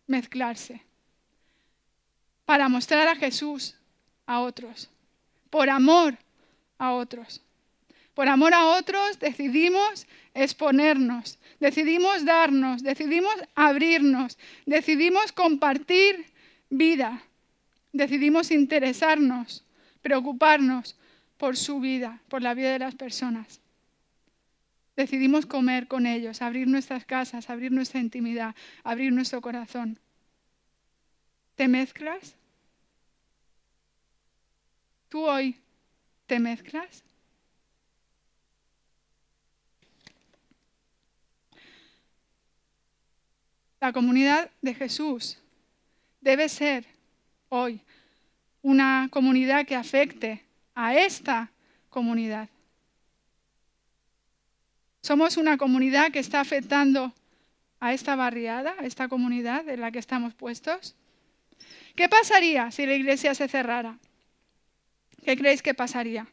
[0.07, 0.84] mezclarse
[2.45, 3.75] para mostrar a Jesús
[4.25, 4.89] a otros,
[5.49, 6.17] por amor
[6.77, 7.41] a otros.
[8.13, 16.25] Por amor a otros decidimos exponernos, decidimos darnos, decidimos abrirnos, decidimos compartir
[16.69, 17.21] vida,
[17.91, 19.65] decidimos interesarnos,
[20.01, 20.95] preocuparnos
[21.37, 23.59] por su vida, por la vida de las personas.
[24.95, 29.99] Decidimos comer con ellos, abrir nuestras casas, abrir nuestra intimidad, abrir nuestro corazón.
[31.55, 32.35] ¿Te mezclas?
[35.09, 35.57] ¿Tú hoy
[36.27, 37.03] te mezclas?
[43.79, 45.37] La comunidad de Jesús
[46.19, 46.85] debe ser
[47.49, 47.79] hoy
[48.61, 50.43] una comunidad que afecte
[50.73, 51.51] a esta
[51.89, 52.49] comunidad.
[55.01, 57.13] Somos una comunidad que está afectando
[57.79, 60.95] a esta barriada, a esta comunidad en la que estamos puestos.
[61.95, 63.97] ¿Qué pasaría si la iglesia se cerrara?
[65.23, 66.27] ¿Qué creéis que pasaría?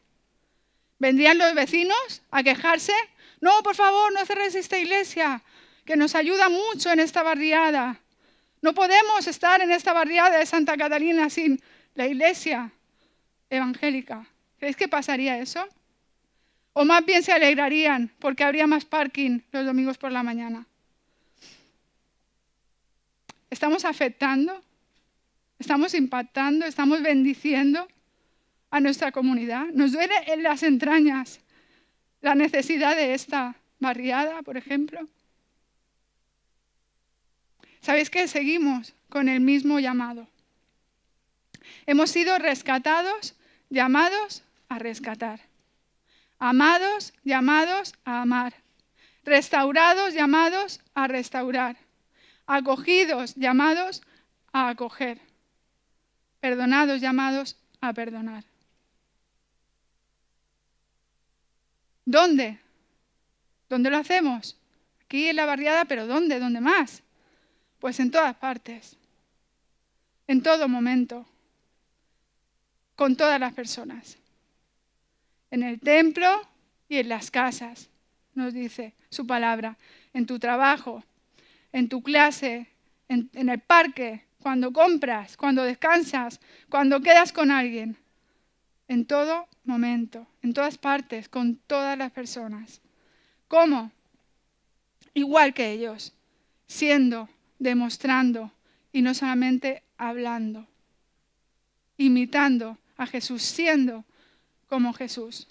[0.99, 2.93] ¿Vendrían los vecinos a quejarse?
[3.41, 5.41] No, por favor, no cerréis esta iglesia,
[5.85, 7.99] que nos ayuda mucho en esta barriada.
[8.61, 11.61] No podemos estar en esta barriada de Santa Catalina sin
[11.95, 12.71] la iglesia
[13.49, 14.25] evangélica.
[14.57, 15.67] ¿Creéis que pasaría eso?
[16.73, 20.65] O más bien se alegrarían porque habría más parking los domingos por la mañana.
[23.49, 24.63] Estamos afectando,
[25.63, 27.87] estamos impactando, estamos bendiciendo
[28.69, 29.67] a nuestra comunidad.
[29.73, 31.39] Nos duele en las entrañas
[32.19, 35.07] la necesidad de esta barriada, por ejemplo.
[37.79, 40.27] ¿Sabéis que seguimos con el mismo llamado?
[41.85, 43.33] Hemos sido rescatados,
[43.69, 45.39] llamados a rescatar.
[46.39, 48.53] Amados, llamados a amar.
[49.23, 51.77] Restaurados, llamados a restaurar.
[52.47, 54.01] Acogidos, llamados
[54.51, 55.32] a acoger.
[56.43, 58.43] Perdonados, llamados a perdonar.
[62.03, 62.59] ¿Dónde?
[63.69, 64.57] ¿Dónde lo hacemos?
[65.05, 66.41] Aquí en la barriada, pero ¿dónde?
[66.41, 67.01] ¿Dónde más?
[67.79, 68.97] Pues en todas partes,
[70.27, 71.25] en todo momento,
[72.97, 74.17] con todas las personas.
[75.49, 76.27] En el templo
[76.89, 77.89] y en las casas,
[78.33, 79.77] nos dice su palabra,
[80.11, 81.05] en tu trabajo,
[81.71, 82.67] en tu clase,
[83.07, 87.97] en, el parque, cuando compras, cuando descansas, cuando quedas con alguien,
[88.89, 92.81] en todo momento, en todas partes, con todas las personas.
[93.47, 93.91] ¿Cómo?
[95.13, 96.13] Igual que ellos,
[96.67, 98.51] siendo, demostrando
[98.91, 100.67] y no solamente hablando,
[101.95, 104.03] imitando a Jesús, siendo
[104.67, 105.47] como Jesús.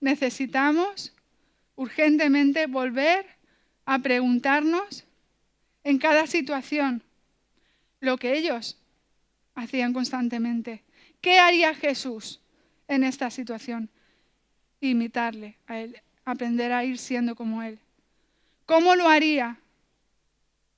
[0.00, 1.14] Necesitamos
[1.76, 3.24] urgentemente volver
[3.84, 5.04] a preguntarnos
[5.84, 7.04] en cada situación
[8.00, 8.78] lo que ellos
[9.54, 10.82] hacían constantemente.
[11.20, 12.40] ¿Qué haría Jesús
[12.88, 13.90] en esta situación?
[14.80, 17.78] Imitarle a Él, aprender a ir siendo como Él.
[18.66, 19.58] ¿Cómo lo haría?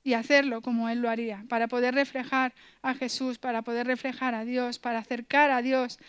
[0.04, 2.52] Y hacerlo como Él lo haría, para poder reflejar
[2.82, 6.00] a Jesús, para poder reflejar a Dios, para acercar a Dios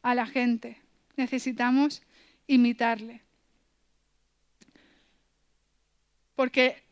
[0.00, 0.80] a la gente.
[1.16, 2.02] Necesitamos
[2.46, 3.20] imitarle.
[6.34, 6.82] Porque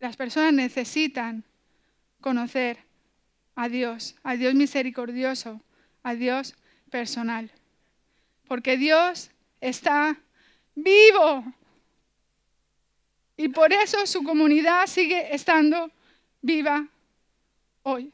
[0.00, 1.44] las personas necesitan
[2.22, 2.85] conocer
[3.56, 5.60] a Dios, a Dios misericordioso,
[6.02, 6.54] a Dios
[6.90, 7.50] personal.
[8.46, 9.30] Porque Dios
[9.60, 10.16] está
[10.74, 11.44] vivo.
[13.36, 15.90] Y por eso su comunidad sigue estando
[16.42, 16.86] viva
[17.82, 18.12] hoy.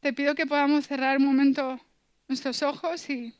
[0.00, 1.80] Te pido que podamos cerrar un momento
[2.28, 3.34] nuestros ojos y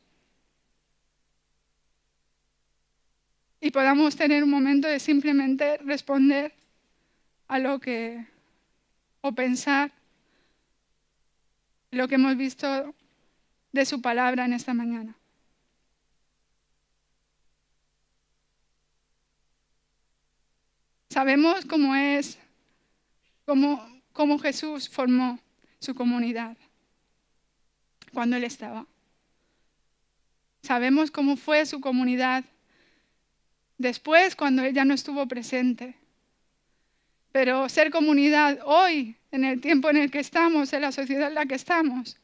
[3.61, 6.55] y podamos tener un momento de simplemente responder
[7.49, 8.27] a lo que
[9.21, 9.93] o pensar
[11.91, 12.95] lo que hemos visto
[13.73, 15.17] de su palabra en esta mañana.
[21.09, 22.39] Sabemos cómo es,
[23.45, 25.41] cómo, cómo Jesús formó
[25.81, 26.57] su comunidad
[28.13, 28.87] cuando Él estaba.
[30.63, 32.45] Sabemos cómo fue su comunidad
[33.79, 35.95] después cuando ella no estuvo presente.
[37.33, 41.35] Pero ser comunidad hoy, en el tiempo en el que estamos, en la sociedad en
[41.35, 42.19] la que estamos,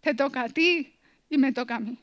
[0.00, 0.94] te toca a ti
[1.28, 1.98] y me toca a mí.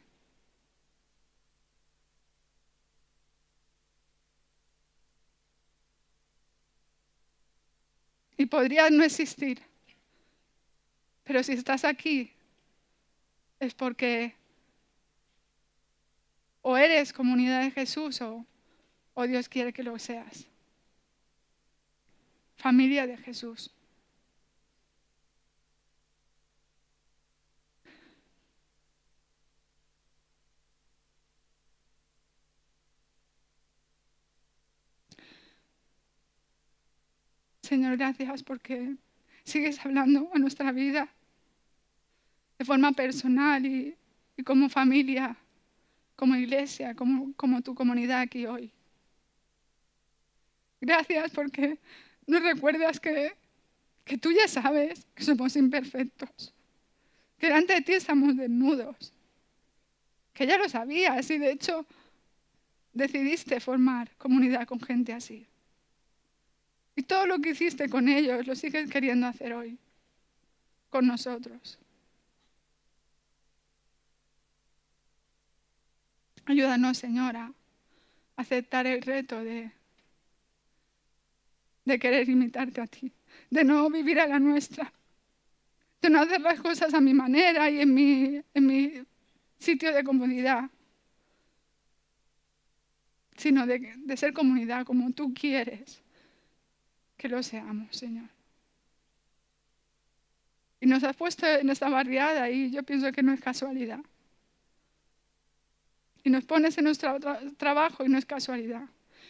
[8.37, 9.61] Y podrías no existir.
[11.23, 12.31] Pero si estás aquí,
[13.59, 14.35] es porque
[16.67, 18.43] o eres comunidad de Jesús o,
[19.27, 20.47] Dios quiere que lo seas.
[22.57, 23.71] Familia de Jesús.
[37.61, 38.95] Señor, gracias porque
[39.43, 41.09] sigues hablando a nuestra vida
[42.57, 43.95] de forma personal y
[44.43, 45.37] como familia
[46.15, 48.71] como iglesia, como, como tu comunidad aquí hoy.
[50.81, 51.79] Gracias porque
[52.27, 53.33] nos recuerdas que,
[54.03, 56.53] que tú ya sabes que somos imperfectos,
[57.37, 59.13] que delante de ti estamos desnudos,
[60.33, 61.85] que ya lo sabías y de hecho
[62.93, 65.47] decidiste formar comunidad con gente así.
[66.95, 69.77] Y todo lo que hiciste con ellos lo sigues queriendo hacer hoy,
[70.89, 71.77] con nosotros.
[76.45, 77.51] Ayúdanos, Señora,
[78.37, 79.71] a aceptar el reto de,
[81.85, 83.11] de querer imitarte a ti,
[83.49, 84.93] de no vivir a la nuestra,
[86.01, 89.03] de no hacer las cosas a mi manera y en mi, en mi
[89.57, 90.69] sitio de comodidad,
[93.37, 96.03] sino de, de ser comunidad como tú quieres
[97.17, 98.29] que lo seamos, Señor.
[100.79, 104.01] Y nos has puesto en esta barriada y yo pienso que no es casualidad.
[106.25, 108.83] Y nos pones en nuestro tra- trabajo y no es casualidad.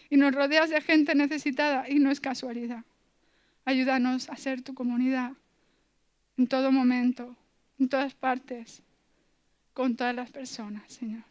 [0.09, 2.83] Y nos rodeas de gente necesitada y no es casualidad.
[3.65, 5.33] Ayúdanos a ser tu comunidad
[6.37, 7.35] en todo momento,
[7.79, 8.81] en todas partes,
[9.73, 11.23] con todas las personas, Señor.